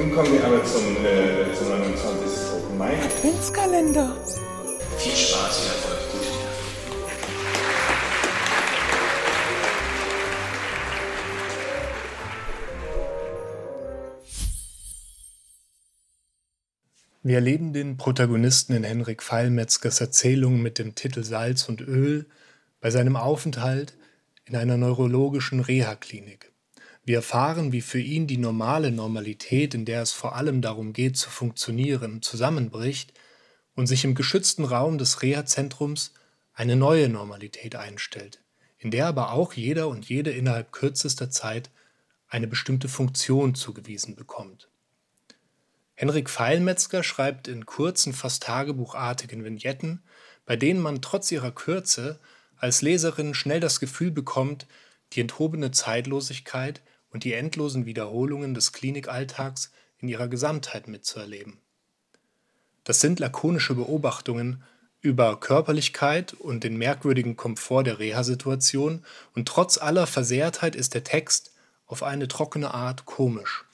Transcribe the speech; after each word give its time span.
Nun 0.00 0.14
kommen 0.14 0.32
wir 0.32 0.42
aber 0.42 0.64
zum, 0.64 0.96
äh, 1.04 1.52
zum 1.54 1.68
29. 1.68 2.54
Open 2.54 2.78
Mai. 2.78 2.96
Adventskalender. 3.02 4.16
Viel 4.96 5.12
Spaß 5.12 5.60
und 5.60 5.66
Erfolg. 5.66 5.98
Gute. 6.10 6.26
Wir 17.22 17.34
erleben 17.34 17.74
den 17.74 17.98
Protagonisten 17.98 18.72
in 18.72 18.84
Henrik 18.84 19.22
Pfeilmetzgers 19.22 20.00
Erzählung 20.00 20.62
mit 20.62 20.78
dem 20.78 20.94
Titel 20.94 21.24
Salz 21.24 21.68
und 21.68 21.82
Öl 21.82 22.24
bei 22.80 22.90
seinem 22.90 23.16
Aufenthalt 23.16 23.98
in 24.46 24.56
einer 24.56 24.78
neurologischen 24.78 25.60
Reha-Klinik. 25.60 26.50
Wir 27.10 27.16
erfahren, 27.16 27.72
wie 27.72 27.80
für 27.80 27.98
ihn 27.98 28.28
die 28.28 28.36
normale 28.36 28.92
Normalität, 28.92 29.74
in 29.74 29.84
der 29.84 30.00
es 30.00 30.12
vor 30.12 30.36
allem 30.36 30.62
darum 30.62 30.92
geht, 30.92 31.16
zu 31.16 31.28
funktionieren, 31.28 32.22
zusammenbricht 32.22 33.12
und 33.74 33.88
sich 33.88 34.04
im 34.04 34.14
geschützten 34.14 34.64
Raum 34.64 34.96
des 34.96 35.20
Reha-Zentrums 35.20 36.14
eine 36.54 36.76
neue 36.76 37.08
Normalität 37.08 37.74
einstellt, 37.74 38.44
in 38.78 38.92
der 38.92 39.08
aber 39.08 39.32
auch 39.32 39.54
jeder 39.54 39.88
und 39.88 40.08
jede 40.08 40.30
innerhalb 40.30 40.70
kürzester 40.70 41.30
Zeit 41.30 41.72
eine 42.28 42.46
bestimmte 42.46 42.86
Funktion 42.88 43.56
zugewiesen 43.56 44.14
bekommt. 44.14 44.68
Henrik 45.96 46.30
Pfeilmetzger 46.30 47.02
schreibt 47.02 47.48
in 47.48 47.66
kurzen, 47.66 48.12
fast 48.12 48.44
tagebuchartigen 48.44 49.42
Vignetten, 49.42 50.04
bei 50.46 50.54
denen 50.54 50.78
man 50.78 51.02
trotz 51.02 51.32
ihrer 51.32 51.50
Kürze 51.50 52.20
als 52.56 52.82
Leserin 52.82 53.34
schnell 53.34 53.58
das 53.58 53.80
Gefühl 53.80 54.12
bekommt, 54.12 54.68
die 55.12 55.22
enthobene 55.22 55.72
Zeitlosigkeit 55.72 56.82
und 57.12 57.24
die 57.24 57.32
endlosen 57.32 57.86
Wiederholungen 57.86 58.54
des 58.54 58.72
Klinikalltags 58.72 59.72
in 59.98 60.08
ihrer 60.08 60.28
Gesamtheit 60.28 60.88
mitzuerleben. 60.88 61.58
Das 62.84 63.00
sind 63.00 63.20
lakonische 63.20 63.74
Beobachtungen 63.74 64.62
über 65.02 65.38
Körperlichkeit 65.38 66.34
und 66.34 66.64
den 66.64 66.76
merkwürdigen 66.76 67.36
Komfort 67.36 67.84
der 67.84 67.98
Reha-Situation 67.98 69.04
und 69.34 69.48
trotz 69.48 69.78
aller 69.78 70.06
Versehrtheit 70.06 70.76
ist 70.76 70.94
der 70.94 71.04
Text 71.04 71.52
auf 71.86 72.02
eine 72.02 72.28
trockene 72.28 72.72
Art 72.72 73.06
komisch. 73.06 73.64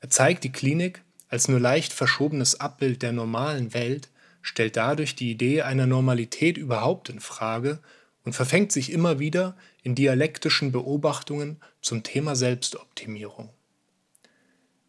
Er 0.00 0.10
zeigt 0.10 0.44
die 0.44 0.52
Klinik 0.52 1.02
als 1.28 1.48
nur 1.48 1.60
leicht 1.60 1.92
verschobenes 1.92 2.60
Abbild 2.60 3.02
der 3.02 3.12
normalen 3.12 3.74
Welt, 3.74 4.08
stellt 4.40 4.76
dadurch 4.76 5.14
die 5.14 5.30
Idee 5.30 5.62
einer 5.62 5.86
Normalität 5.86 6.56
überhaupt 6.56 7.08
in 7.08 7.20
Frage 7.20 7.80
und 8.24 8.34
verfängt 8.34 8.72
sich 8.72 8.92
immer 8.92 9.18
wieder 9.18 9.56
in 9.88 9.94
dialektischen 9.94 10.70
Beobachtungen 10.70 11.62
zum 11.80 12.02
Thema 12.02 12.36
Selbstoptimierung. 12.36 13.48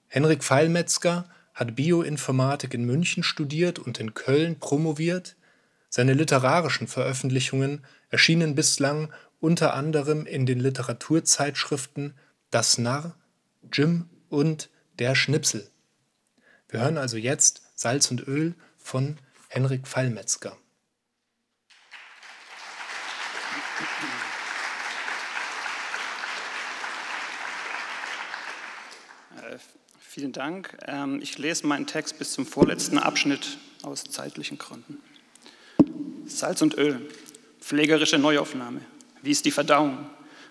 Henrik 0.08 0.44
Pfeilmetzger 0.44 1.30
hat 1.54 1.78
Bioinformatik 1.78 2.74
in 2.74 2.84
München 2.84 3.24
studiert 3.24 3.80
und 3.80 3.98
in 4.02 4.14
Köln 4.14 4.60
promoviert. 4.60 5.38
Seine 5.88 6.12
literarischen 6.12 6.88
Veröffentlichungen 6.88 7.86
erschienen 8.10 8.56
bislang 8.56 9.14
unter 9.40 9.74
anderem 9.74 10.26
in 10.26 10.46
den 10.46 10.60
Literaturzeitschriften 10.60 12.14
Das 12.52 12.78
Narr, 12.78 13.16
Jim 13.72 14.10
und 14.28 14.70
Der 15.00 15.16
Schnipsel. 15.16 15.70
Wir 16.68 16.82
hören 16.82 16.98
also 16.98 17.16
jetzt 17.16 17.62
Salz 17.74 18.12
und 18.12 18.28
Öl 18.28 18.54
von 18.78 19.16
Henrik 19.48 19.88
Fallmetzger. 19.88 20.58
Äh, 29.38 29.58
vielen 30.20 30.34
Dank. 30.34 30.78
Ähm, 30.86 31.22
ich 31.22 31.38
lese 31.38 31.66
meinen 31.66 31.88
Text 31.88 32.20
bis 32.20 32.34
zum 32.34 32.46
vorletzten 32.46 32.98
Abschnitt 32.98 33.58
aus 33.84 34.04
zeitlichen 34.04 34.58
Gründen. 34.58 34.98
Salz 36.26 36.62
und 36.62 36.78
Öl, 36.78 37.00
pflegerische 37.62 38.18
Neuaufnahme. 38.18 38.82
Wie 39.22 39.32
ist 39.32 39.46
die 39.46 39.52
Verdauung? 39.52 40.10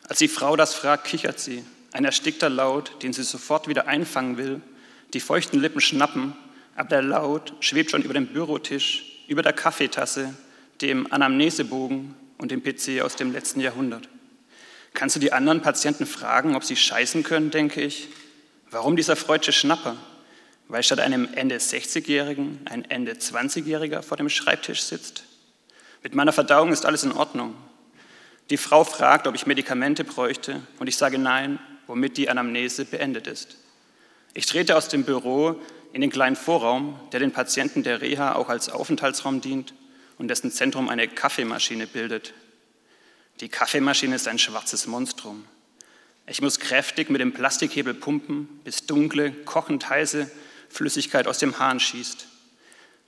Als 0.08 0.20
die 0.20 0.28
Frau 0.28 0.56
das 0.56 0.72
fragt, 0.72 1.04
kichert 1.04 1.38
sie. 1.38 1.62
Ein 1.92 2.06
erstickter 2.06 2.48
Laut, 2.48 3.02
den 3.02 3.12
sie 3.12 3.22
sofort 3.22 3.68
wieder 3.68 3.86
einfangen 3.86 4.38
will, 4.38 4.62
die 5.12 5.20
feuchten 5.20 5.60
Lippen 5.60 5.82
schnappen, 5.82 6.32
aber 6.74 6.88
der 6.88 7.02
Laut 7.02 7.52
schwebt 7.60 7.90
schon 7.90 8.02
über 8.02 8.14
dem 8.14 8.28
Bürotisch, 8.28 9.22
über 9.28 9.42
der 9.42 9.52
Kaffeetasse, 9.52 10.34
dem 10.80 11.12
Anamnesebogen 11.12 12.14
und 12.38 12.50
dem 12.50 12.62
PC 12.62 13.02
aus 13.02 13.16
dem 13.16 13.32
letzten 13.32 13.60
Jahrhundert. 13.60 14.08
Kannst 14.94 15.16
du 15.16 15.20
die 15.20 15.34
anderen 15.34 15.60
Patienten 15.60 16.06
fragen, 16.06 16.56
ob 16.56 16.64
sie 16.64 16.76
scheißen 16.76 17.22
können, 17.22 17.50
denke 17.50 17.82
ich? 17.82 18.08
Warum 18.70 18.96
dieser 18.96 19.16
freudsche 19.16 19.52
Schnapper? 19.52 19.96
Weil 20.68 20.82
statt 20.82 21.00
einem 21.00 21.28
Ende 21.34 21.56
60-Jährigen 21.56 22.60
ein 22.66 22.84
Ende 22.90 23.12
20-Jähriger 23.12 24.02
vor 24.02 24.18
dem 24.18 24.28
Schreibtisch 24.28 24.82
sitzt? 24.82 25.24
Mit 26.02 26.14
meiner 26.14 26.32
Verdauung 26.32 26.72
ist 26.72 26.84
alles 26.84 27.04
in 27.04 27.12
Ordnung. 27.12 27.54
Die 28.50 28.58
Frau 28.58 28.84
fragt, 28.84 29.26
ob 29.26 29.34
ich 29.34 29.46
Medikamente 29.46 30.04
bräuchte 30.04 30.60
und 30.78 30.86
ich 30.86 30.96
sage 30.96 31.18
nein, 31.18 31.58
womit 31.86 32.18
die 32.18 32.28
Anamnese 32.28 32.84
beendet 32.84 33.26
ist. 33.26 33.56
Ich 34.34 34.46
trete 34.46 34.76
aus 34.76 34.88
dem 34.88 35.04
Büro 35.04 35.56
in 35.92 36.02
den 36.02 36.10
kleinen 36.10 36.36
Vorraum, 36.36 37.00
der 37.12 37.20
den 37.20 37.32
Patienten 37.32 37.82
der 37.82 38.02
Reha 38.02 38.34
auch 38.34 38.50
als 38.50 38.68
Aufenthaltsraum 38.68 39.40
dient 39.40 39.72
und 40.18 40.28
dessen 40.28 40.50
Zentrum 40.50 40.90
eine 40.90 41.08
Kaffeemaschine 41.08 41.86
bildet. 41.86 42.34
Die 43.40 43.48
Kaffeemaschine 43.48 44.16
ist 44.16 44.28
ein 44.28 44.38
schwarzes 44.38 44.86
Monstrum. 44.86 45.44
Ich 46.30 46.42
muss 46.42 46.60
kräftig 46.60 47.08
mit 47.08 47.20
dem 47.20 47.32
Plastikhebel 47.32 47.94
pumpen, 47.94 48.60
bis 48.64 48.84
dunkle, 48.84 49.32
kochend 49.32 49.88
heiße 49.88 50.30
Flüssigkeit 50.68 51.26
aus 51.26 51.38
dem 51.38 51.58
Hahn 51.58 51.80
schießt. 51.80 52.26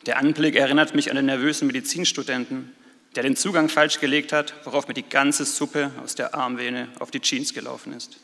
Der 0.06 0.18
Anblick 0.18 0.56
erinnert 0.56 0.94
mich 0.94 1.10
an 1.10 1.16
den 1.16 1.26
nervösen 1.26 1.66
Medizinstudenten, 1.66 2.74
der 3.14 3.22
den 3.22 3.36
Zugang 3.36 3.68
falsch 3.68 4.00
gelegt 4.00 4.32
hat, 4.32 4.54
worauf 4.64 4.88
mir 4.88 4.94
die 4.94 5.08
ganze 5.08 5.44
Suppe 5.44 5.90
aus 6.02 6.14
der 6.14 6.34
Armvene 6.34 6.88
auf 6.98 7.10
die 7.10 7.20
Jeans 7.20 7.52
gelaufen 7.52 7.92
ist. 7.92 8.16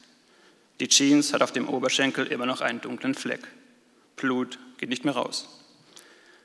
Die 0.81 0.89
Jeans 0.89 1.34
hat 1.34 1.43
auf 1.43 1.53
dem 1.53 1.69
Oberschenkel 1.69 2.27
immer 2.27 2.47
noch 2.47 2.63
einen 2.63 2.81
dunklen 2.81 3.15
Fleck. 3.15 3.47
Blut 4.17 4.59
geht 4.78 4.89
nicht 4.89 5.05
mehr 5.05 5.15
raus. 5.15 5.49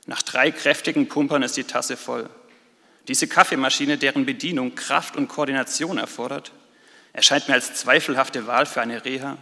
Nach 0.06 0.20
drei 0.20 0.50
kräftigen 0.50 1.08
Pumpern 1.08 1.42
ist 1.42 1.56
die 1.56 1.64
Tasse 1.64 1.96
voll. 1.96 2.28
Diese 3.08 3.28
Kaffeemaschine, 3.28 3.96
deren 3.96 4.26
Bedienung 4.26 4.74
Kraft 4.74 5.16
und 5.16 5.28
Koordination 5.28 5.96
erfordert, 5.96 6.52
erscheint 7.12 7.48
mir 7.48 7.54
als 7.54 7.74
zweifelhafte 7.74 8.46
Wahl 8.46 8.66
für 8.66 8.80
eine 8.80 9.04
Reha, 9.04 9.36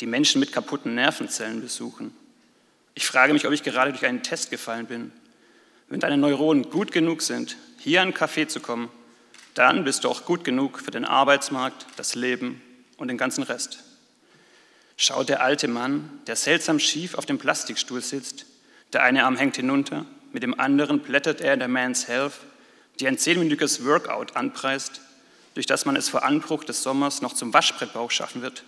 die 0.00 0.06
Menschen 0.06 0.40
mit 0.40 0.52
kaputten 0.52 0.94
Nervenzellen 0.94 1.60
besuchen. 1.60 2.14
Ich 2.94 3.06
frage 3.06 3.32
mich, 3.32 3.46
ob 3.46 3.52
ich 3.52 3.62
gerade 3.62 3.92
durch 3.92 4.04
einen 4.04 4.22
Test 4.22 4.50
gefallen 4.50 4.86
bin. 4.86 5.12
Wenn 5.88 6.00
deine 6.00 6.16
Neuronen 6.16 6.70
gut 6.70 6.92
genug 6.92 7.22
sind, 7.22 7.56
hier 7.78 8.02
an 8.02 8.14
Kaffee 8.14 8.48
zu 8.48 8.60
kommen, 8.60 8.90
dann 9.54 9.84
bist 9.84 10.04
du 10.04 10.08
auch 10.08 10.24
gut 10.24 10.44
genug 10.44 10.80
für 10.80 10.90
den 10.90 11.04
Arbeitsmarkt, 11.04 11.86
das 11.96 12.14
Leben 12.14 12.62
und 12.96 13.08
den 13.08 13.18
ganzen 13.18 13.42
Rest 13.42 13.84
schaut 15.02 15.28
der 15.28 15.42
alte 15.42 15.68
Mann, 15.68 16.20
der 16.26 16.36
seltsam 16.36 16.78
schief 16.78 17.14
auf 17.14 17.26
dem 17.26 17.38
Plastikstuhl 17.38 18.00
sitzt. 18.00 18.46
Der 18.92 19.02
eine 19.02 19.24
Arm 19.24 19.36
hängt 19.36 19.56
hinunter, 19.56 20.06
mit 20.32 20.42
dem 20.42 20.58
anderen 20.58 21.00
blättert 21.00 21.40
er 21.40 21.54
in 21.54 21.58
der 21.58 21.68
Man's 21.68 22.08
Health, 22.08 22.34
die 23.00 23.08
ein 23.08 23.18
zehnminütiges 23.18 23.84
Workout 23.84 24.36
anpreist, 24.36 25.00
durch 25.54 25.66
das 25.66 25.84
man 25.84 25.96
es 25.96 26.08
vor 26.08 26.24
Anbruch 26.24 26.64
des 26.64 26.82
Sommers 26.82 27.22
noch 27.22 27.34
zum 27.34 27.52
Waschbrettbauch 27.52 28.10
schaffen 28.10 28.42
wird. 28.42 28.64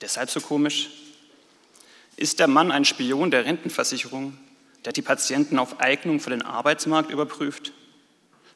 Deshalb 0.00 0.30
so 0.30 0.40
komisch. 0.40 0.90
Ist 2.16 2.38
der 2.38 2.48
Mann 2.48 2.72
ein 2.72 2.84
Spion 2.84 3.30
der 3.30 3.44
Rentenversicherung, 3.44 4.36
der 4.84 4.92
die 4.92 5.02
Patienten 5.02 5.58
auf 5.58 5.80
Eignung 5.80 6.20
für 6.20 6.30
den 6.30 6.42
Arbeitsmarkt 6.42 7.10
überprüft? 7.10 7.72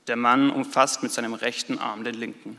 Der 0.07 0.17
Mann 0.17 0.51
umfasst 0.51 1.03
mit 1.03 1.13
seinem 1.13 1.35
rechten 1.35 1.79
Arm 1.79 2.05
den 2.05 2.15
linken. 2.15 2.59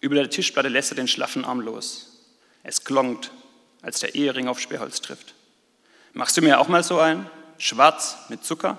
Über 0.00 0.14
der 0.14 0.30
Tischplatte 0.30 0.68
lässt 0.68 0.92
er 0.92 0.96
den 0.96 1.08
schlaffen 1.08 1.44
Arm 1.44 1.60
los. 1.60 2.20
Es 2.62 2.84
klongt 2.84 3.30
als 3.82 4.00
der 4.00 4.14
Ehering 4.14 4.48
auf 4.48 4.60
Sperrholz 4.60 5.00
trifft. 5.00 5.34
Machst 6.12 6.36
du 6.36 6.42
mir 6.42 6.60
auch 6.60 6.68
mal 6.68 6.84
so 6.84 6.98
ein? 6.98 7.28
Schwarz 7.58 8.16
mit 8.28 8.44
Zucker? 8.44 8.78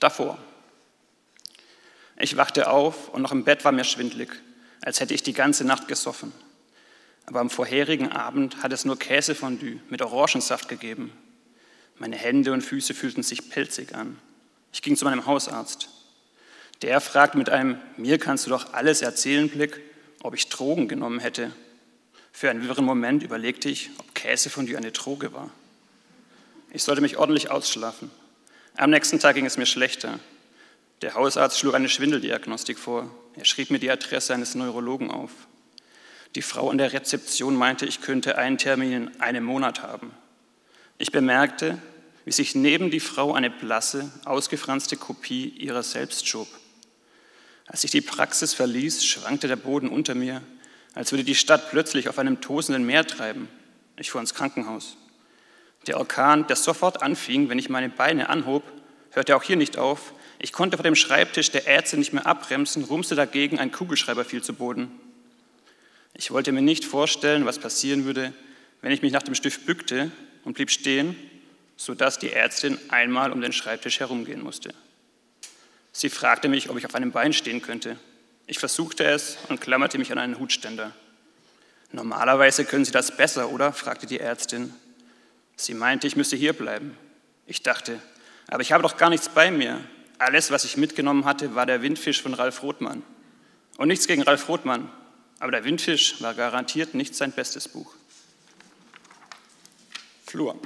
Davor. 0.00 0.38
Ich 2.18 2.36
wachte 2.36 2.70
auf 2.70 3.08
und 3.08 3.22
noch 3.22 3.32
im 3.32 3.44
Bett 3.44 3.64
war 3.64 3.72
mir 3.72 3.84
schwindlig, 3.84 4.30
als 4.82 5.00
hätte 5.00 5.14
ich 5.14 5.22
die 5.22 5.32
ganze 5.32 5.64
Nacht 5.64 5.88
gesoffen. 5.88 6.32
Aber 7.26 7.40
am 7.40 7.50
vorherigen 7.50 8.10
Abend 8.10 8.62
hat 8.62 8.72
es 8.72 8.84
nur 8.84 8.98
Käsefondue 8.98 9.80
mit 9.90 10.02
Orangensaft 10.02 10.68
gegeben. 10.68 11.12
Meine 11.96 12.16
Hände 12.16 12.52
und 12.52 12.62
Füße 12.62 12.94
fühlten 12.94 13.22
sich 13.22 13.50
pelzig 13.50 13.94
an. 13.94 14.18
Ich 14.72 14.82
ging 14.82 14.96
zu 14.96 15.04
meinem 15.04 15.26
Hausarzt. 15.26 15.88
Der 16.82 17.00
fragt 17.00 17.34
mit 17.34 17.50
einem 17.50 17.78
Mir 17.96 18.18
kannst 18.18 18.46
du 18.46 18.50
doch 18.50 18.72
alles 18.72 19.02
erzählen 19.02 19.48
Blick, 19.48 19.80
ob 20.22 20.34
ich 20.34 20.48
Drogen 20.48 20.88
genommen 20.88 21.18
hätte 21.18 21.52
für 22.38 22.50
einen 22.50 22.62
wirren 22.62 22.84
Moment 22.84 23.24
überlegte 23.24 23.68
ich, 23.68 23.90
ob 23.98 24.14
Käsefondue 24.14 24.76
eine 24.76 24.92
Droge 24.92 25.32
war. 25.32 25.50
Ich 26.70 26.84
sollte 26.84 27.00
mich 27.00 27.16
ordentlich 27.16 27.50
ausschlafen. 27.50 28.12
Am 28.76 28.90
nächsten 28.90 29.18
Tag 29.18 29.34
ging 29.34 29.44
es 29.44 29.56
mir 29.56 29.66
schlechter. 29.66 30.20
Der 31.02 31.14
Hausarzt 31.14 31.58
schlug 31.58 31.74
eine 31.74 31.88
Schwindeldiagnostik 31.88 32.78
vor. 32.78 33.08
Er 33.36 33.44
schrieb 33.44 33.70
mir 33.70 33.78
die 33.78 33.90
Adresse 33.90 34.34
eines 34.34 34.54
Neurologen 34.54 35.10
auf. 35.10 35.30
Die 36.34 36.42
Frau 36.42 36.70
an 36.70 36.78
der 36.78 36.92
Rezeption 36.92 37.54
meinte, 37.54 37.86
ich 37.86 38.00
könnte 38.00 38.36
einen 38.36 38.58
Termin 38.58 38.92
in 38.92 39.20
einem 39.20 39.44
Monat 39.44 39.82
haben. 39.82 40.12
Ich 40.98 41.12
bemerkte, 41.12 41.78
wie 42.24 42.32
sich 42.32 42.54
neben 42.54 42.90
die 42.90 43.00
Frau 43.00 43.32
eine 43.32 43.48
blasse, 43.48 44.10
ausgefranste 44.24 44.96
Kopie 44.96 45.48
ihrer 45.48 45.82
selbst 45.82 46.26
schob. 46.26 46.48
Als 47.66 47.84
ich 47.84 47.90
die 47.90 48.00
Praxis 48.00 48.52
verließ, 48.54 49.04
schwankte 49.04 49.46
der 49.46 49.56
Boden 49.56 49.88
unter 49.88 50.14
mir, 50.14 50.42
als 50.94 51.12
würde 51.12 51.24
die 51.24 51.34
Stadt 51.34 51.70
plötzlich 51.70 52.08
auf 52.08 52.18
einem 52.18 52.40
tosenden 52.40 52.84
Meer 52.84 53.06
treiben. 53.06 53.48
Ich 53.96 54.10
fuhr 54.10 54.20
ins 54.20 54.34
Krankenhaus. 54.34 54.96
Der 55.86 55.98
Orkan, 55.98 56.46
der 56.48 56.56
sofort 56.56 57.02
anfing, 57.02 57.48
wenn 57.48 57.58
ich 57.58 57.68
meine 57.68 57.88
Beine 57.88 58.28
anhob, 58.28 58.64
hörte 59.12 59.36
auch 59.36 59.42
hier 59.42 59.56
nicht 59.56 59.78
auf. 59.78 60.12
Ich 60.38 60.52
konnte 60.52 60.76
vor 60.76 60.84
dem 60.84 60.94
Schreibtisch 60.94 61.50
der 61.50 61.66
Ärzte 61.66 61.96
nicht 61.96 62.12
mehr 62.12 62.26
abbremsen, 62.26 62.84
rumste 62.84 63.14
dagegen, 63.14 63.58
ein 63.58 63.72
Kugelschreiber 63.72 64.24
fiel 64.24 64.42
zu 64.42 64.54
Boden. 64.54 64.90
Ich 66.14 66.30
wollte 66.30 66.52
mir 66.52 66.62
nicht 66.62 66.84
vorstellen, 66.84 67.44
was 67.44 67.58
passieren 67.58 68.04
würde, 68.04 68.32
wenn 68.80 68.92
ich 68.92 69.02
mich 69.02 69.12
nach 69.12 69.22
dem 69.22 69.34
Stift 69.34 69.66
bückte 69.66 70.12
und 70.44 70.54
blieb 70.54 70.70
stehen, 70.70 71.16
sodass 71.76 72.18
die 72.18 72.32
Ärztin 72.32 72.78
einmal 72.88 73.32
um 73.32 73.40
den 73.40 73.52
Schreibtisch 73.52 74.00
herumgehen 74.00 74.42
musste. 74.42 74.74
Sie 75.92 76.10
fragte 76.10 76.48
mich, 76.48 76.70
ob 76.70 76.78
ich 76.78 76.86
auf 76.86 76.94
einem 76.94 77.10
Bein 77.10 77.32
stehen 77.32 77.60
könnte. 77.60 77.98
Ich 78.46 78.58
versuchte 78.58 79.04
es 79.04 79.38
und 79.48 79.60
klammerte 79.60 79.98
mich 79.98 80.12
an 80.12 80.18
einen 80.18 80.38
Hutständer. 80.38 80.92
Normalerweise 81.90 82.64
können 82.64 82.84
Sie 82.84 82.92
das 82.92 83.16
besser, 83.16 83.50
oder? 83.50 83.72
fragte 83.72 84.06
die 84.06 84.20
Ärztin. 84.20 84.72
Sie 85.56 85.74
meinte, 85.74 86.06
ich 86.06 86.16
müsse 86.16 86.36
hier 86.36 86.52
bleiben. 86.52 86.96
Ich 87.46 87.62
dachte, 87.62 88.00
aber 88.46 88.62
ich 88.62 88.72
habe 88.72 88.82
doch 88.82 88.96
gar 88.96 89.10
nichts 89.10 89.28
bei 89.28 89.50
mir. 89.50 89.80
Alles, 90.18 90.50
was 90.50 90.64
ich 90.64 90.76
mitgenommen 90.76 91.24
hatte, 91.24 91.54
war 91.54 91.64
der 91.64 91.82
Windfisch 91.82 92.20
von 92.22 92.34
Ralf 92.34 92.62
Rothmann. 92.62 93.02
Und 93.76 93.88
nichts 93.88 94.08
gegen 94.08 94.22
Ralf 94.22 94.48
Rothmann, 94.48 94.90
aber 95.38 95.52
der 95.52 95.64
Windfisch 95.64 96.20
war 96.20 96.34
garantiert 96.34 96.94
nicht 96.94 97.14
sein 97.14 97.30
bestes 97.30 97.68
Buch. 97.68 97.94
Flur. 100.26 100.58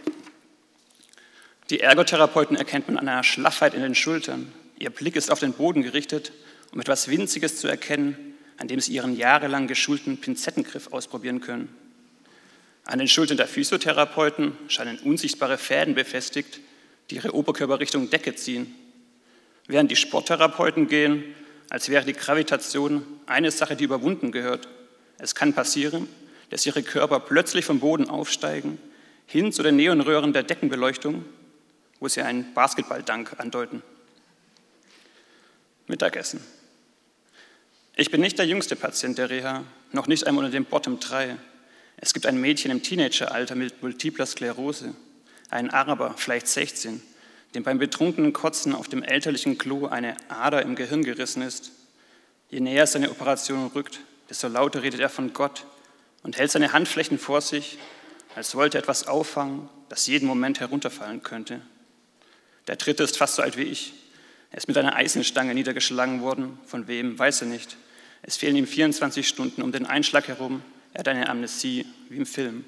Die 1.68 1.80
Ergotherapeuten 1.80 2.56
erkennt 2.56 2.88
man 2.88 2.98
an 2.98 3.08
einer 3.08 3.22
Schlaffheit 3.22 3.74
in 3.74 3.82
den 3.82 3.94
Schultern. 3.94 4.50
Ihr 4.78 4.90
Blick 4.90 5.16
ist 5.16 5.30
auf 5.30 5.38
den 5.40 5.52
Boden 5.52 5.82
gerichtet, 5.82 6.32
um 6.72 6.80
etwas 6.80 7.08
Winziges 7.08 7.56
zu 7.58 7.68
erkennen, 7.68 8.34
an 8.56 8.68
dem 8.68 8.80
sie 8.80 8.92
ihren 8.92 9.16
jahrelang 9.16 9.66
geschulten 9.66 10.18
Pinzettengriff 10.18 10.92
ausprobieren 10.92 11.40
können. 11.40 11.74
An 12.84 12.98
den 12.98 13.08
Schultern 13.08 13.36
der 13.36 13.46
Physiotherapeuten 13.46 14.56
scheinen 14.68 14.98
unsichtbare 14.98 15.58
Fäden 15.58 15.94
befestigt, 15.94 16.60
die 17.10 17.16
ihre 17.16 17.34
Oberkörper 17.34 17.78
Richtung 17.78 18.10
Decke 18.10 18.34
ziehen. 18.34 18.74
Während 19.66 19.90
die 19.90 19.96
Sporttherapeuten 19.96 20.88
gehen, 20.88 21.34
als 21.70 21.88
wäre 21.88 22.04
die 22.04 22.12
Gravitation 22.12 23.04
eine 23.26 23.50
Sache, 23.50 23.76
die 23.76 23.84
überwunden 23.84 24.32
gehört. 24.32 24.68
Es 25.18 25.34
kann 25.34 25.54
passieren, 25.54 26.08
dass 26.50 26.66
ihre 26.66 26.82
Körper 26.82 27.20
plötzlich 27.20 27.64
vom 27.64 27.80
Boden 27.80 28.10
aufsteigen, 28.10 28.78
hin 29.26 29.52
zu 29.52 29.62
den 29.62 29.76
Neonröhren 29.76 30.32
der 30.32 30.42
Deckenbeleuchtung, 30.42 31.24
wo 32.00 32.08
sie 32.08 32.20
einen 32.20 32.52
Basketballdank 32.52 33.40
andeuten. 33.40 33.82
Mittagessen. 35.86 36.40
Ich 37.96 38.10
bin 38.10 38.20
nicht 38.20 38.38
der 38.38 38.46
jüngste 38.46 38.76
Patient 38.76 39.16
der 39.16 39.30
Reha, 39.30 39.64
noch 39.92 40.06
nicht 40.06 40.26
einmal 40.26 40.44
unter 40.44 40.56
dem 40.56 40.64
Bottom 40.64 41.00
3. 41.00 41.36
Es 41.96 42.12
gibt 42.12 42.26
ein 42.26 42.40
Mädchen 42.40 42.70
im 42.70 42.82
Teenageralter 42.82 43.54
mit 43.54 43.82
multipler 43.82 44.26
Sklerose, 44.26 44.94
einen 45.50 45.70
Araber, 45.70 46.14
vielleicht 46.16 46.48
16, 46.48 47.02
dem 47.54 47.62
beim 47.62 47.78
betrunkenen 47.78 48.32
Kotzen 48.32 48.74
auf 48.74 48.88
dem 48.88 49.02
elterlichen 49.02 49.58
Klo 49.58 49.86
eine 49.86 50.16
Ader 50.28 50.62
im 50.62 50.74
Gehirn 50.74 51.02
gerissen 51.02 51.42
ist. 51.42 51.72
Je 52.50 52.60
näher 52.60 52.86
seine 52.86 53.10
Operation 53.10 53.66
rückt, 53.74 54.00
desto 54.30 54.48
lauter 54.48 54.82
redet 54.82 55.00
er 55.00 55.08
von 55.08 55.32
Gott 55.32 55.66
und 56.22 56.38
hält 56.38 56.50
seine 56.50 56.72
Handflächen 56.72 57.18
vor 57.18 57.40
sich, 57.40 57.78
als 58.34 58.54
wollte 58.54 58.78
er 58.78 58.82
etwas 58.82 59.06
auffangen, 59.06 59.68
das 59.88 60.06
jeden 60.06 60.26
Moment 60.26 60.60
herunterfallen 60.60 61.22
könnte. 61.22 61.60
Der 62.66 62.76
dritte 62.76 63.02
ist 63.02 63.18
fast 63.18 63.36
so 63.36 63.42
alt 63.42 63.56
wie 63.56 63.64
ich. 63.64 63.92
Er 64.50 64.58
ist 64.58 64.68
mit 64.68 64.78
einer 64.78 64.94
Eisenstange 64.94 65.54
niedergeschlagen 65.54 66.22
worden. 66.22 66.58
Von 66.66 66.86
wem, 66.86 67.18
weiß 67.18 67.42
er 67.42 67.48
nicht. 67.48 67.76
Es 68.22 68.36
fehlen 68.36 68.56
ihm 68.56 68.66
24 68.66 69.26
Stunden 69.26 69.62
um 69.62 69.72
den 69.72 69.86
Einschlag 69.86 70.28
herum. 70.28 70.62
Er 70.92 71.00
hat 71.00 71.08
eine 71.08 71.28
Amnesie, 71.28 71.86
wie 72.08 72.18
im 72.18 72.26
Film. 72.26 72.64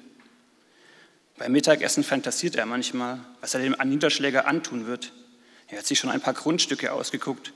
Beim 1.37 1.51
Mittagessen 1.51 2.03
fantasiert 2.03 2.55
er 2.55 2.65
manchmal, 2.65 3.19
was 3.41 3.53
er 3.53 3.59
dem 3.59 3.75
Niederschläger 3.83 4.47
antun 4.47 4.87
wird. 4.87 5.11
Er 5.67 5.79
hat 5.79 5.85
sich 5.85 5.99
schon 5.99 6.09
ein 6.09 6.21
paar 6.21 6.33
Grundstücke 6.33 6.93
ausgeguckt, 6.93 7.51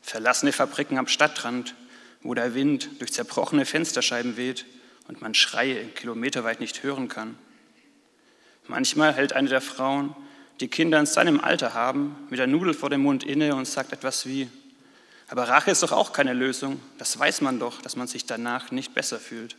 verlassene 0.00 0.52
Fabriken 0.52 0.96
am 0.96 1.06
Stadtrand, 1.06 1.74
wo 2.22 2.32
der 2.34 2.54
Wind 2.54 2.88
durch 2.98 3.12
zerbrochene 3.12 3.66
Fensterscheiben 3.66 4.36
weht 4.36 4.64
und 5.08 5.20
man 5.20 5.34
Schreie 5.34 5.84
kilometerweit 5.86 6.60
nicht 6.60 6.82
hören 6.82 7.08
kann. 7.08 7.36
Manchmal 8.68 9.12
hält 9.12 9.32
eine 9.32 9.48
der 9.48 9.60
Frauen, 9.60 10.14
die 10.60 10.68
Kinder 10.68 10.98
in 10.98 11.06
seinem 11.06 11.40
Alter 11.40 11.74
haben, 11.74 12.16
mit 12.30 12.38
der 12.38 12.46
Nudel 12.46 12.72
vor 12.72 12.90
dem 12.90 13.02
Mund 13.02 13.24
inne 13.24 13.54
und 13.54 13.66
sagt 13.66 13.92
etwas 13.92 14.26
wie, 14.26 14.48
aber 15.28 15.48
Rache 15.48 15.70
ist 15.70 15.82
doch 15.82 15.92
auch 15.92 16.12
keine 16.12 16.32
Lösung, 16.32 16.80
das 16.98 17.18
weiß 17.18 17.40
man 17.40 17.58
doch, 17.58 17.82
dass 17.82 17.96
man 17.96 18.08
sich 18.08 18.26
danach 18.26 18.70
nicht 18.70 18.94
besser 18.94 19.18
fühlt. 19.18 19.56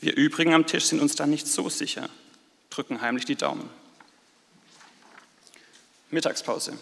Wir 0.00 0.14
übrigen 0.14 0.54
am 0.54 0.66
Tisch 0.66 0.84
sind 0.84 1.00
uns 1.00 1.16
da 1.16 1.26
nicht 1.26 1.46
so 1.46 1.68
sicher, 1.68 2.08
drücken 2.70 3.00
heimlich 3.00 3.24
die 3.24 3.36
Daumen. 3.36 3.68
Mittagspause. 6.10 6.78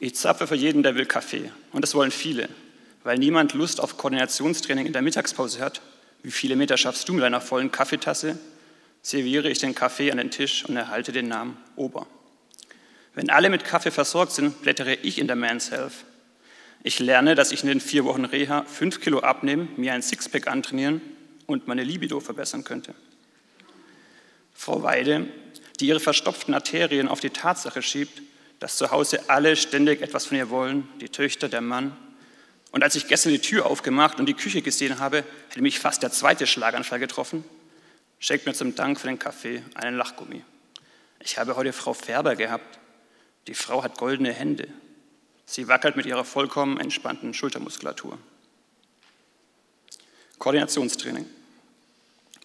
Ich 0.00 0.14
zapfe 0.14 0.46
für 0.46 0.54
jeden, 0.54 0.82
der 0.82 0.94
will 0.94 1.06
Kaffee. 1.06 1.50
Und 1.72 1.82
das 1.82 1.94
wollen 1.94 2.10
viele, 2.10 2.48
weil 3.04 3.18
niemand 3.18 3.54
Lust 3.54 3.80
auf 3.80 3.96
Koordinationstraining 3.96 4.86
in 4.86 4.92
der 4.92 5.02
Mittagspause 5.02 5.60
hat. 5.60 5.82
Wie 6.22 6.30
viele 6.30 6.56
Meter 6.56 6.76
schaffst 6.76 7.08
du 7.08 7.12
mit 7.12 7.24
einer 7.24 7.40
vollen 7.40 7.70
Kaffeetasse? 7.70 8.38
Serviere 9.02 9.50
ich 9.50 9.58
den 9.58 9.74
Kaffee 9.74 10.10
an 10.10 10.18
den 10.18 10.30
Tisch 10.30 10.64
und 10.64 10.76
erhalte 10.76 11.12
den 11.12 11.28
Namen 11.28 11.56
Ober. 11.76 12.06
Wenn 13.14 13.30
alle 13.30 13.50
mit 13.50 13.64
Kaffee 13.64 13.90
versorgt 13.90 14.32
sind, 14.32 14.62
blättere 14.62 14.94
ich 14.94 15.18
in 15.18 15.26
der 15.26 15.36
Man's 15.36 15.70
Health. 15.70 16.04
Ich 16.84 17.00
lerne, 17.00 17.34
dass 17.34 17.52
ich 17.52 17.62
in 17.62 17.68
den 17.68 17.80
vier 17.80 18.04
Wochen 18.04 18.24
Reha 18.24 18.64
fünf 18.64 19.00
Kilo 19.00 19.20
abnehmen, 19.20 19.68
mir 19.76 19.92
ein 19.92 20.02
Sixpack 20.02 20.46
antrainieren 20.46 21.00
und 21.46 21.66
meine 21.66 21.82
Libido 21.82 22.20
verbessern 22.20 22.62
könnte. 22.62 22.94
Frau 24.58 24.82
Weide, 24.82 25.28
die 25.78 25.86
ihre 25.86 26.00
verstopften 26.00 26.52
Arterien 26.52 27.06
auf 27.06 27.20
die 27.20 27.30
Tatsache 27.30 27.80
schiebt, 27.80 28.22
dass 28.58 28.76
zu 28.76 28.90
Hause 28.90 29.30
alle 29.30 29.54
ständig 29.54 30.02
etwas 30.02 30.26
von 30.26 30.36
ihr 30.36 30.50
wollen, 30.50 30.88
die 31.00 31.08
Töchter, 31.08 31.48
der 31.48 31.60
Mann. 31.60 31.96
Und 32.72 32.82
als 32.82 32.96
ich 32.96 33.06
gestern 33.06 33.30
die 33.30 33.38
Tür 33.38 33.66
aufgemacht 33.66 34.18
und 34.18 34.26
die 34.26 34.34
Küche 34.34 34.60
gesehen 34.60 34.98
habe, 34.98 35.22
hätte 35.48 35.62
mich 35.62 35.78
fast 35.78 36.02
der 36.02 36.10
zweite 36.10 36.44
Schlaganfall 36.48 36.98
getroffen, 36.98 37.44
schenkt 38.18 38.46
mir 38.46 38.52
zum 38.52 38.74
Dank 38.74 38.98
für 38.98 39.06
den 39.06 39.20
Kaffee 39.20 39.62
einen 39.76 39.96
Lachgummi. 39.96 40.42
Ich 41.20 41.38
habe 41.38 41.54
heute 41.54 41.72
Frau 41.72 41.94
Färber 41.94 42.34
gehabt. 42.34 42.80
Die 43.46 43.54
Frau 43.54 43.84
hat 43.84 43.96
goldene 43.96 44.32
Hände. 44.32 44.66
Sie 45.46 45.68
wackelt 45.68 45.94
mit 45.94 46.04
ihrer 46.04 46.24
vollkommen 46.24 46.80
entspannten 46.80 47.32
Schultermuskulatur. 47.32 48.18
Koordinationstraining. 50.38 51.26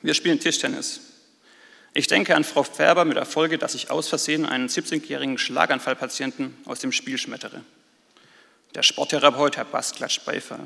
Wir 0.04 0.14
spielen 0.14 0.40
Tischtennis. 0.40 1.13
Ich 1.96 2.08
denke 2.08 2.36
an 2.36 2.44
Frau 2.44 2.64
Färber 2.64 3.06
mit 3.06 3.18
der 3.18 3.26
Folge, 3.26 3.60
dass 3.60 3.76
ich 3.76 3.92
aus 3.92 4.10
Versehen 4.10 4.48
einen 4.48 4.68
17-jährigen 4.68 5.38
Schlaganfallpatienten 5.38 6.58
aus 6.66 6.80
dem 6.80 6.92
Spiel 6.92 7.20
schmettere. 7.20 7.62
Der 8.74 8.82
Sporttherapeut 8.82 9.58
Herr 9.58 9.66
Bast 9.66 9.98
klatscht 9.98 10.26
Beifall. 10.26 10.66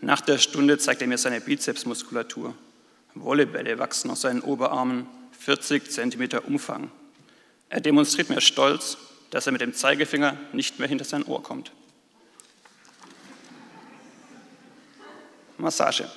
Nach 0.00 0.20
der 0.20 0.38
Stunde 0.38 0.78
zeigt 0.78 1.02
er 1.02 1.06
mir 1.06 1.18
seine 1.18 1.40
Bizepsmuskulatur. 1.40 2.54
Wollebälle 3.14 3.78
wachsen 3.78 4.10
aus 4.10 4.22
seinen 4.22 4.40
Oberarmen, 4.40 5.06
40 5.38 5.88
Zentimeter 5.88 6.44
Umfang. 6.44 6.90
Er 7.68 7.80
demonstriert 7.80 8.30
mir 8.30 8.40
stolz, 8.40 8.98
dass 9.30 9.46
er 9.46 9.52
mit 9.52 9.60
dem 9.60 9.74
Zeigefinger 9.74 10.36
nicht 10.52 10.80
mehr 10.80 10.88
hinter 10.88 11.04
sein 11.04 11.24
Ohr 11.24 11.42
kommt. 11.44 11.70
Massage. 15.58 16.10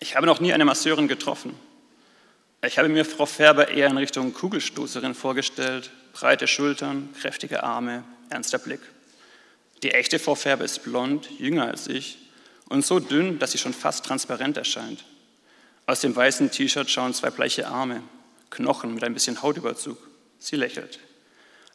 Ich 0.00 0.16
habe 0.16 0.26
noch 0.26 0.40
nie 0.40 0.52
eine 0.52 0.66
Masseurin 0.66 1.08
getroffen. 1.08 1.54
Ich 2.66 2.78
habe 2.78 2.88
mir 2.88 3.04
Frau 3.04 3.26
Färber 3.26 3.68
eher 3.68 3.86
in 3.86 3.96
Richtung 3.96 4.34
Kugelstoßerin 4.34 5.14
vorgestellt. 5.14 5.90
Breite 6.12 6.48
Schultern, 6.48 7.10
kräftige 7.20 7.62
Arme, 7.62 8.02
ernster 8.28 8.58
Blick. 8.58 8.80
Die 9.84 9.92
echte 9.92 10.18
Frau 10.18 10.34
Färber 10.34 10.64
ist 10.64 10.82
blond, 10.82 11.30
jünger 11.38 11.66
als 11.66 11.86
ich 11.86 12.18
und 12.68 12.84
so 12.84 12.98
dünn, 12.98 13.38
dass 13.38 13.52
sie 13.52 13.58
schon 13.58 13.72
fast 13.72 14.04
transparent 14.04 14.56
erscheint. 14.56 15.04
Aus 15.86 16.00
dem 16.00 16.16
weißen 16.16 16.50
T-Shirt 16.50 16.90
schauen 16.90 17.14
zwei 17.14 17.30
bleiche 17.30 17.68
Arme, 17.68 18.02
Knochen 18.50 18.94
mit 18.94 19.04
ein 19.04 19.14
bisschen 19.14 19.42
Hautüberzug. 19.42 19.98
Sie 20.40 20.56
lächelt. 20.56 20.98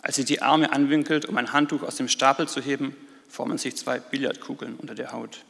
Als 0.01 0.17
sie 0.17 0.25
die 0.25 0.41
Arme 0.41 0.73
anwinkelt, 0.73 1.25
um 1.25 1.37
ein 1.37 1.53
Handtuch 1.53 1.83
aus 1.83 1.95
dem 1.95 2.09
Stapel 2.09 2.49
zu 2.49 2.59
heben, 2.59 2.97
formen 3.29 3.57
sich 3.57 3.77
zwei 3.77 3.99
Billardkugeln 3.99 4.75
unter 4.75 4.95
der 4.95 5.13
Haut. 5.13 5.45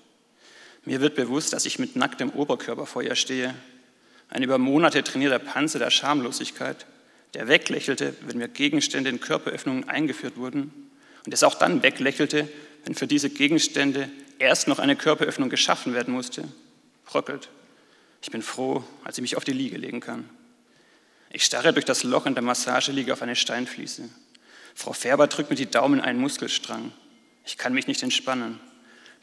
Mir 0.86 1.02
wird 1.02 1.16
bewusst, 1.16 1.52
dass 1.52 1.66
ich 1.66 1.80
mit 1.80 1.96
nacktem 1.96 2.30
Oberkörper 2.30 2.86
vor 2.86 3.02
ihr 3.02 3.16
stehe. 3.16 3.56
Ein 4.32 4.44
über 4.44 4.58
Monate 4.58 5.04
trainierter 5.04 5.40
Panzer 5.40 5.78
der 5.78 5.92
Schamlosigkeit, 5.92 6.86
der 7.34 7.48
weglächelte, 7.48 8.16
wenn 8.22 8.38
mir 8.38 8.48
Gegenstände 8.48 9.10
in 9.10 9.20
Körperöffnungen 9.20 9.88
eingeführt 9.88 10.38
wurden 10.38 10.90
und 11.26 11.34
es 11.34 11.44
auch 11.44 11.56
dann 11.56 11.84
weglächelte, 11.84 12.48
wenn 12.86 12.96
für 12.96 13.08
diese 13.08 13.30
Gegenstände 13.30 14.10
erst 14.40 14.68
noch 14.70 14.80
eine 14.80 14.96
Körperöffnung 14.96 15.50
geschaffen 15.50 15.94
werden 15.94 16.14
musste. 16.14 16.46
bröckelt. 17.06 17.50
Ich 18.22 18.32
bin 18.32 18.42
froh, 18.42 18.84
als 19.04 19.18
ich 19.18 19.22
mich 19.22 19.36
auf 19.36 19.44
die 19.44 19.52
Liege 19.52 19.78
legen 19.78 20.00
kann. 20.00 20.30
Ich 21.30 21.44
starre 21.44 21.74
durch 21.74 21.86
das 21.86 22.04
Loch 22.04 22.26
in 22.26 22.36
der 22.36 22.44
Massageliege 22.44 23.12
auf 23.12 23.22
eine 23.22 23.36
Steinfliese. 23.36 24.10
Frau 24.76 24.94
Färber 24.94 25.28
drückt 25.28 25.50
mir 25.50 25.56
die 25.58 25.70
Daumen 25.70 26.00
in 26.00 26.06
einen 26.06 26.20
Muskelstrang. 26.20 26.94
Ich 27.46 27.58
kann 27.58 27.74
mich 27.74 27.88
nicht 27.88 28.02
entspannen. 28.02 28.60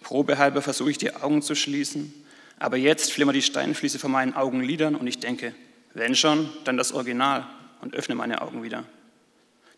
Probehalber 0.03 0.61
versuche 0.61 0.91
ich 0.91 0.99
die 0.99 1.15
Augen 1.15 1.41
zu 1.41 1.55
schließen, 1.55 2.13
aber 2.59 2.77
jetzt 2.77 3.13
flimmert 3.13 3.37
die 3.37 3.43
Steinfliese 3.43 3.99
vor 3.99 4.11
meinen 4.11 4.35
Augenlidern 4.35 4.97
und 4.97 5.07
ich 5.07 5.19
denke, 5.19 5.55
wenn 5.95 6.15
schon, 6.15 6.51
dann 6.65 6.77
das 6.77 6.93
Original 6.93 7.47
und 7.81 7.95
öffne 7.95 8.15
meine 8.15 8.43
Augen 8.43 8.63
wieder. 8.63 8.85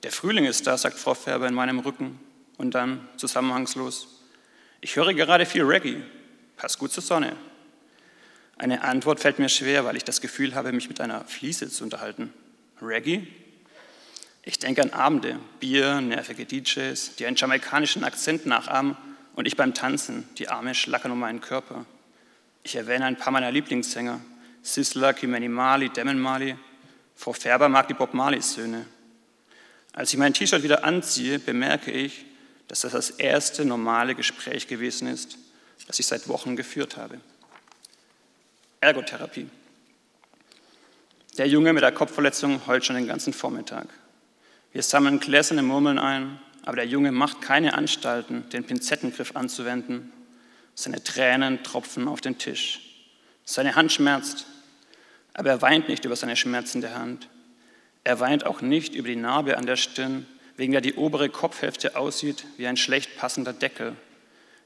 Der 0.03 0.13
Frühling 0.13 0.47
ist 0.47 0.67
da, 0.67 0.79
sagt 0.79 0.99
Frau 0.99 1.15
Färber 1.15 1.47
in 1.47 1.55
meinem 1.55 1.79
Rücken 1.81 2.19
und 2.57 2.75
dann 2.75 3.07
zusammenhangslos. 3.17 4.09
Ich 4.81 4.97
höre 4.97 5.13
gerade 5.13 5.45
viel 5.45 5.63
Reggae. 5.63 6.03
Passt 6.57 6.79
gut 6.79 6.93
zur 6.93 7.03
Sonne. 7.03 7.37
Eine 8.57 8.83
Antwort 8.83 9.21
fällt 9.21 9.39
mir 9.39 9.49
schwer, 9.49 9.85
weil 9.85 9.97
ich 9.97 10.05
das 10.05 10.21
Gefühl 10.21 10.55
habe, 10.55 10.73
mich 10.73 10.89
mit 10.89 11.01
einer 11.01 11.25
Fliese 11.25 11.69
zu 11.71 11.85
unterhalten. 11.85 12.33
Reggae? 12.81 13.27
Ich 14.43 14.59
denke 14.59 14.83
an 14.83 14.91
Abende, 14.91 15.39
Bier, 15.61 16.01
nervige 16.01 16.47
DJs, 16.47 17.17
die 17.17 17.27
einen 17.27 17.37
jamaikanischen 17.37 18.05
Akzent 18.05 18.47
nachahmen 18.47 18.97
und 19.35 19.47
ich 19.47 19.57
beim 19.57 19.75
Tanzen, 19.75 20.29
die 20.39 20.49
Arme 20.49 20.75
schlackern 20.75 21.13
um 21.13 21.21
meinen 21.21 21.43
Körper. 21.43 21.85
Ich 22.62 22.76
erwähne 22.76 23.07
ein 23.07 23.17
paar 23.17 23.33
meiner 23.33 23.50
Lieblingssänger, 23.50 24.21
Sizzler, 24.62 25.14
Kimani 25.14 25.49
Mali, 25.49 25.88
Demon 25.88 26.19
Mali. 26.19 26.57
Frau 27.17 27.33
Färber 27.33 27.69
mag 27.69 27.88
die 27.88 27.95
Bob 27.95 28.14
Marleys 28.14 28.52
Söhne. 28.52 28.87
Als 29.93 30.12
ich 30.12 30.19
mein 30.19 30.35
T-Shirt 30.35 30.62
wieder 30.62 30.85
anziehe, 30.85 31.38
bemerke 31.38 31.90
ich, 31.90 32.25
dass 32.69 32.83
das 32.83 32.93
das 32.93 33.11
erste 33.11 33.64
normale 33.64 34.14
Gespräch 34.14 34.69
gewesen 34.69 35.09
ist, 35.09 35.37
das 35.87 35.99
ich 35.99 36.07
seit 36.07 36.29
Wochen 36.29 36.55
geführt 36.55 36.97
habe. 36.97 37.21
Ergotherapie. 38.81 39.49
Der 41.37 41.49
Junge 41.49 41.73
mit 41.73 41.83
der 41.83 41.93
Kopfverletzung 41.93 42.67
heult 42.67 42.85
schon 42.85 42.97
den 42.97 43.07
ganzen 43.07 43.33
Vormittag. 43.33 43.88
Wir 44.73 44.83
sammeln 44.83 45.21
gläserne 45.21 45.62
Murmeln 45.62 45.99
ein, 45.99 46.38
aber 46.64 46.76
der 46.76 46.87
Junge 46.87 47.12
macht 47.12 47.40
keine 47.40 47.75
Anstalten, 47.75 48.49
den 48.50 48.64
Pinzettengriff 48.64 49.35
anzuwenden. 49.35 50.12
Seine 50.75 51.03
Tränen 51.03 51.62
tropfen 51.62 52.09
auf 52.09 52.21
den 52.21 52.39
Tisch. 52.39 52.81
Seine 53.45 53.75
Hand 53.75 53.93
schmerzt, 53.93 54.47
aber 55.35 55.50
er 55.50 55.62
weint 55.62 55.89
nicht 55.89 56.05
über 56.05 56.17
seine 56.17 56.37
schmerzende 56.37 56.95
Hand. 56.95 57.29
Er 58.05 58.21
weint 58.21 58.47
auch 58.47 58.61
nicht 58.61 58.95
über 58.95 59.09
die 59.09 59.17
Narbe 59.17 59.57
an 59.57 59.67
der 59.67 59.77
Stirn, 59.77 60.27
wegen 60.57 60.73
der 60.73 60.81
die 60.81 60.95
obere 60.95 61.29
Kopfhälfte 61.29 61.97
aussieht 61.97 62.45
wie 62.57 62.67
ein 62.67 62.77
schlecht 62.77 63.17
passender 63.17 63.53
Deckel. 63.53 63.97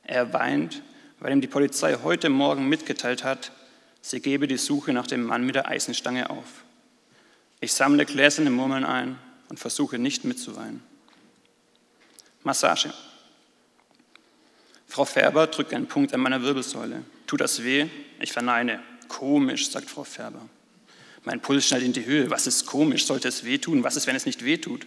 Er 0.05 0.33
weint, 0.33 0.83
weil 1.21 1.33
ihm 1.33 1.41
die 1.41 1.49
Polizei 1.49 1.97
heute 2.03 2.29
Morgen 2.29 2.69
mitgeteilt 2.69 3.25
hat, 3.25 3.53
sie 4.03 4.21
gebe 4.21 4.47
die 4.47 4.59
Suche 4.59 4.93
nach 4.93 5.07
dem 5.07 5.25
Mann 5.25 5.45
mit 5.45 5.55
der 5.55 5.69
Eisenstange 5.69 6.31
auf. 6.31 6.65
Ich 7.61 7.73
sammle 7.73 8.05
gläserne 8.05 8.51
Murmeln 8.51 8.85
ein 8.85 9.19
und 9.49 9.59
versuche 9.59 9.99
nicht 9.99 10.25
mitzuweinen. 10.25 10.83
Massage. 12.43 12.93
Frau 14.95 15.05
Färber 15.05 15.49
drückt 15.49 15.75
einen 15.75 15.89
Punkt 15.89 16.15
an 16.15 16.21
meiner 16.21 16.41
Wirbelsäule. 16.43 17.03
Tut 17.27 17.41
das 17.41 17.65
weh? 17.65 17.87
Ich 18.21 18.33
verneine. 18.33 18.81
Komisch, 19.09 19.69
sagt 19.69 19.91
Frau 19.91 20.05
Färber. 20.05 20.49
Mein 21.25 21.41
Puls 21.41 21.67
schnellt 21.67 21.83
in 21.83 21.93
die 21.93 22.07
Höhe. 22.07 22.31
Was 22.31 22.47
ist 22.47 22.65
komisch? 22.65 23.05
Sollte 23.05 23.27
es 23.27 23.45
wehtun? 23.45 23.83
Was 23.83 23.97
ist, 23.97 24.07
wenn 24.07 24.15
es 24.15 24.25
nicht 24.25 24.45
wehtut? 24.45 24.87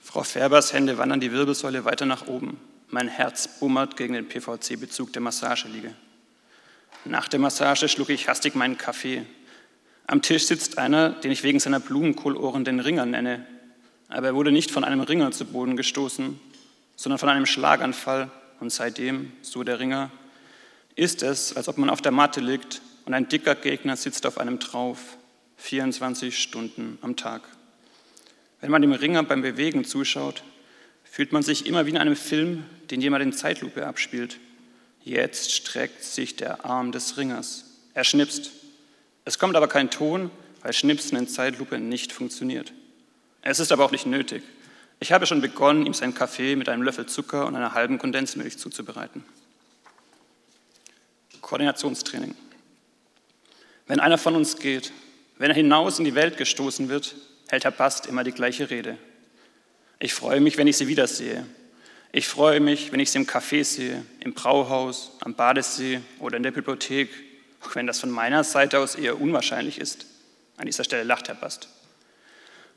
Frau 0.00 0.22
Färbers 0.22 0.72
Hände 0.72 0.98
wandern 0.98 1.18
die 1.18 1.32
Wirbelsäule 1.32 1.84
weiter 1.84 2.06
nach 2.06 2.28
oben. 2.28 2.60
Mein 2.90 3.08
Herz 3.08 3.58
bummert 3.58 3.96
gegen 3.96 4.14
den 4.14 4.28
PVC-Bezug 4.28 5.12
der 5.12 5.22
Massageliege. 5.22 5.92
Nach 7.04 7.26
der 7.26 7.40
Massage 7.40 7.88
schlucke 7.88 8.12
ich 8.12 8.28
hastig 8.28 8.54
meinen 8.54 8.78
Kaffee. 8.78 9.26
Am 10.06 10.22
Tisch 10.22 10.46
sitzt 10.46 10.78
einer, 10.78 11.10
den 11.10 11.32
ich 11.32 11.42
wegen 11.42 11.58
seiner 11.58 11.80
Blumenkohlohren 11.80 12.64
den 12.64 12.78
Ringer 12.78 13.04
nenne. 13.04 13.44
Aber 14.06 14.28
er 14.28 14.34
wurde 14.36 14.52
nicht 14.52 14.70
von 14.70 14.84
einem 14.84 15.00
Ringer 15.00 15.32
zu 15.32 15.44
Boden 15.44 15.76
gestoßen, 15.76 16.38
sondern 16.94 17.18
von 17.18 17.30
einem 17.30 17.46
Schlaganfall. 17.46 18.30
Und 18.60 18.70
seitdem, 18.70 19.32
so 19.42 19.62
der 19.62 19.80
Ringer, 19.80 20.10
ist 20.96 21.22
es, 21.22 21.56
als 21.56 21.68
ob 21.68 21.78
man 21.78 21.90
auf 21.90 22.02
der 22.02 22.12
Matte 22.12 22.40
liegt 22.40 22.80
und 23.04 23.14
ein 23.14 23.28
dicker 23.28 23.54
Gegner 23.54 23.96
sitzt 23.96 24.26
auf 24.26 24.38
einem 24.38 24.58
drauf, 24.58 25.16
24 25.56 26.38
Stunden 26.38 26.98
am 27.00 27.16
Tag. 27.16 27.42
Wenn 28.60 28.70
man 28.70 28.82
dem 28.82 28.92
Ringer 28.92 29.22
beim 29.22 29.42
Bewegen 29.42 29.84
zuschaut, 29.84 30.42
fühlt 31.04 31.32
man 31.32 31.42
sich 31.42 31.66
immer 31.66 31.86
wie 31.86 31.90
in 31.90 31.98
einem 31.98 32.16
Film, 32.16 32.64
den 32.90 33.00
jemand 33.00 33.22
in 33.22 33.32
Zeitlupe 33.32 33.86
abspielt. 33.86 34.38
Jetzt 35.02 35.52
streckt 35.52 36.02
sich 36.02 36.36
der 36.36 36.64
Arm 36.64 36.92
des 36.92 37.16
Ringers. 37.18 37.66
Er 37.92 38.04
schnipst. 38.04 38.50
Es 39.24 39.38
kommt 39.38 39.54
aber 39.54 39.68
kein 39.68 39.90
Ton, 39.90 40.30
weil 40.62 40.72
Schnipsen 40.72 41.18
in 41.18 41.28
Zeitlupe 41.28 41.78
nicht 41.78 42.12
funktioniert. 42.12 42.72
Es 43.42 43.60
ist 43.60 43.70
aber 43.70 43.84
auch 43.84 43.92
nicht 43.92 44.06
nötig. 44.06 44.42
Ich 45.00 45.12
habe 45.12 45.26
schon 45.26 45.40
begonnen, 45.40 45.86
ihm 45.86 45.94
seinen 45.94 46.14
Kaffee 46.14 46.56
mit 46.56 46.68
einem 46.68 46.82
Löffel 46.82 47.06
Zucker 47.06 47.46
und 47.46 47.56
einer 47.56 47.74
halben 47.74 47.98
Kondensmilch 47.98 48.58
zuzubereiten. 48.58 49.24
Koordinationstraining. 51.40 52.34
Wenn 53.86 54.00
einer 54.00 54.18
von 54.18 54.34
uns 54.34 54.56
geht, 54.56 54.92
wenn 55.36 55.50
er 55.50 55.56
hinaus 55.56 55.98
in 55.98 56.04
die 56.04 56.14
Welt 56.14 56.36
gestoßen 56.36 56.88
wird, 56.88 57.14
hält 57.48 57.64
Herr 57.64 57.70
Bast 57.70 58.06
immer 58.06 58.24
die 58.24 58.32
gleiche 58.32 58.70
Rede. 58.70 58.96
Ich 59.98 60.14
freue 60.14 60.40
mich, 60.40 60.56
wenn 60.56 60.66
ich 60.66 60.76
Sie 60.76 60.88
wiedersehe. 60.88 61.46
Ich 62.12 62.28
freue 62.28 62.60
mich, 62.60 62.92
wenn 62.92 63.00
ich 63.00 63.10
Sie 63.10 63.18
im 63.18 63.26
Café 63.26 63.64
sehe, 63.64 64.04
im 64.20 64.34
Brauhaus, 64.34 65.12
am 65.20 65.34
Badesee 65.34 66.00
oder 66.20 66.36
in 66.36 66.42
der 66.42 66.52
Bibliothek, 66.52 67.10
auch 67.60 67.74
wenn 67.74 67.86
das 67.86 68.00
von 68.00 68.10
meiner 68.10 68.44
Seite 68.44 68.78
aus 68.78 68.94
eher 68.94 69.20
unwahrscheinlich 69.20 69.78
ist. 69.78 70.06
An 70.56 70.66
dieser 70.66 70.84
Stelle 70.84 71.04
lacht 71.04 71.28
Herr 71.28 71.34
Bast. 71.34 71.68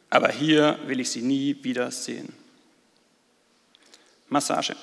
Aber 0.09 0.29
hier 0.29 0.79
will 0.85 0.99
ich 0.99 1.09
Sie 1.09 1.21
nie 1.21 1.63
wieder 1.63 1.91
sehen. 1.91 2.33
Massage. 4.29 4.75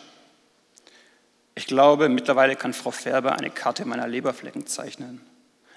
Ich 1.55 1.67
glaube, 1.67 2.09
mittlerweile 2.09 2.57
kann 2.57 2.73
Frau 2.73 2.91
Färber 2.91 3.39
eine 3.39 3.51
Karte 3.51 3.85
meiner 3.85 4.09
Leberflecken 4.09 4.67
zeichnen. 4.67 5.21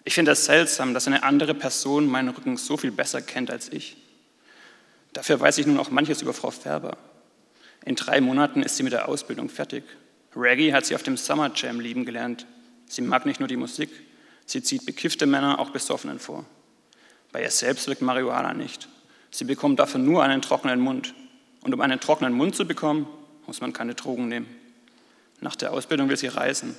Ich 0.03 0.15
finde 0.15 0.31
es 0.31 0.45
seltsam, 0.45 0.93
dass 0.93 1.07
eine 1.07 1.23
andere 1.23 1.53
Person 1.53 2.07
meinen 2.07 2.29
Rücken 2.29 2.57
so 2.57 2.77
viel 2.77 2.91
besser 2.91 3.21
kennt 3.21 3.51
als 3.51 3.71
ich. 3.71 3.97
Dafür 5.13 5.39
weiß 5.39 5.57
ich 5.57 5.67
nun 5.67 5.79
auch 5.79 5.91
manches 5.91 6.21
über 6.21 6.33
Frau 6.33 6.51
Färber. 6.51 6.97
In 7.85 7.95
drei 7.95 8.21
Monaten 8.21 8.63
ist 8.63 8.77
sie 8.77 8.83
mit 8.83 8.93
der 8.93 9.07
Ausbildung 9.07 9.49
fertig. 9.49 9.83
Reggae 10.35 10.73
hat 10.73 10.85
sie 10.85 10.95
auf 10.95 11.03
dem 11.03 11.17
Summer 11.17 11.51
Jam 11.55 11.79
lieben 11.79 12.05
gelernt. 12.05 12.45
Sie 12.87 13.01
mag 13.01 13.25
nicht 13.25 13.39
nur 13.39 13.49
die 13.49 13.57
Musik, 13.57 13.89
sie 14.45 14.63
zieht 14.63 14.85
bekiffte 14.85 15.25
Männer 15.25 15.59
auch 15.59 15.71
Besoffenen 15.71 16.19
vor. 16.19 16.45
Bei 17.31 17.41
ihr 17.43 17.51
selbst 17.51 17.87
wirkt 17.87 18.01
Marihuana 18.01 18.53
nicht. 18.53 18.87
Sie 19.31 19.45
bekommt 19.45 19.79
dafür 19.79 19.99
nur 19.99 20.23
einen 20.23 20.41
trockenen 20.41 20.79
Mund. 20.79 21.13
Und 21.61 21.73
um 21.73 21.81
einen 21.81 21.99
trockenen 21.99 22.33
Mund 22.33 22.55
zu 22.55 22.65
bekommen, 22.65 23.07
muss 23.45 23.61
man 23.61 23.73
keine 23.73 23.95
Drogen 23.95 24.27
nehmen. 24.27 24.47
Nach 25.41 25.55
der 25.55 25.73
Ausbildung 25.73 26.09
will 26.09 26.17
sie 26.17 26.27
reisen. 26.27 26.75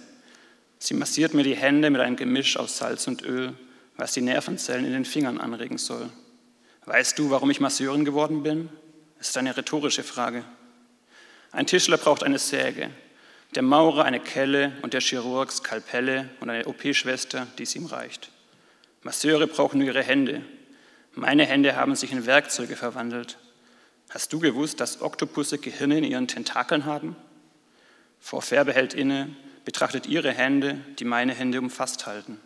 Sie 0.78 0.94
massiert 0.94 1.34
mir 1.34 1.42
die 1.42 1.56
Hände 1.56 1.90
mit 1.90 2.00
einem 2.00 2.16
Gemisch 2.16 2.56
aus 2.56 2.78
Salz 2.78 3.06
und 3.06 3.22
Öl, 3.22 3.54
was 3.96 4.12
die 4.12 4.20
Nervenzellen 4.20 4.84
in 4.84 4.92
den 4.92 5.04
Fingern 5.04 5.38
anregen 5.38 5.78
soll. 5.78 6.08
Weißt 6.86 7.18
du, 7.18 7.30
warum 7.30 7.50
ich 7.50 7.60
Masseurin 7.60 8.04
geworden 8.04 8.42
bin? 8.42 8.68
Das 9.18 9.30
ist 9.30 9.36
eine 9.36 9.56
rhetorische 9.56 10.04
Frage. 10.04 10.44
Ein 11.50 11.66
Tischler 11.66 11.96
braucht 11.96 12.22
eine 12.22 12.38
Säge, 12.38 12.90
der 13.54 13.62
Maurer 13.62 14.04
eine 14.04 14.20
Kelle 14.20 14.72
und 14.82 14.92
der 14.92 15.00
Chirurg 15.00 15.50
Skalpelle 15.50 16.28
und 16.40 16.50
eine 16.50 16.66
OP-Schwester, 16.66 17.46
die 17.58 17.64
es 17.64 17.74
ihm 17.74 17.86
reicht. 17.86 18.30
Masseure 19.02 19.46
brauchen 19.46 19.78
nur 19.78 19.88
ihre 19.88 20.02
Hände. 20.02 20.42
Meine 21.18 21.44
Hände 21.44 21.74
haben 21.74 21.96
sich 21.96 22.12
in 22.12 22.26
Werkzeuge 22.26 22.76
verwandelt. 22.76 23.38
Hast 24.08 24.32
du 24.32 24.38
gewusst, 24.38 24.78
dass 24.78 25.02
Oktopusse 25.02 25.58
Gehirne 25.58 25.98
in 25.98 26.04
ihren 26.04 26.28
Tentakeln 26.28 26.84
haben? 26.84 27.16
Frau 28.20 28.40
Färbe 28.40 28.72
hält 28.72 28.94
inne 28.94 29.28
betrachtet 29.64 30.06
ihre 30.06 30.30
Hände, 30.30 30.78
die 31.00 31.04
meine 31.04 31.34
Hände 31.34 31.58
umfasst 31.58 32.06
halten. 32.06 32.38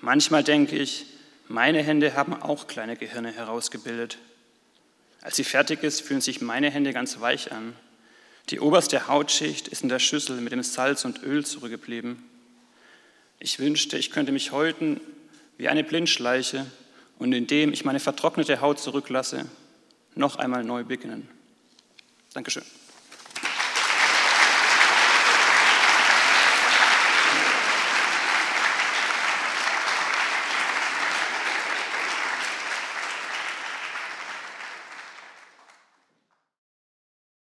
Manchmal 0.00 0.44
denke 0.44 0.76
ich, 0.76 1.04
meine 1.48 1.82
Hände 1.82 2.14
haben 2.14 2.40
auch 2.40 2.68
kleine 2.68 2.94
Gehirne 2.94 3.32
herausgebildet. 3.32 4.18
Als 5.20 5.34
sie 5.34 5.42
fertig 5.42 5.82
ist, 5.82 6.00
fühlen 6.00 6.20
sich 6.20 6.40
meine 6.40 6.70
Hände 6.70 6.92
ganz 6.92 7.18
weich 7.18 7.50
an. 7.50 7.74
Die 8.50 8.60
oberste 8.60 9.08
Hautschicht 9.08 9.66
ist 9.66 9.82
in 9.82 9.88
der 9.88 9.98
Schüssel 9.98 10.40
mit 10.40 10.52
dem 10.52 10.62
Salz 10.62 11.04
und 11.04 11.24
Öl 11.24 11.44
zurückgeblieben. 11.44 12.22
Ich 13.40 13.58
wünschte, 13.58 13.98
ich 13.98 14.12
könnte 14.12 14.30
mich 14.30 14.52
häuten 14.52 15.00
wie 15.58 15.66
eine 15.68 15.82
Blindschleiche 15.82 16.66
und 17.20 17.32
indem 17.32 17.72
ich 17.72 17.84
meine 17.84 18.00
vertrocknete 18.00 18.60
Haut 18.60 18.80
zurücklasse, 18.80 19.44
noch 20.16 20.36
einmal 20.36 20.64
neu 20.64 20.82
beginnen. 20.84 21.28
Dankeschön. 22.32 22.64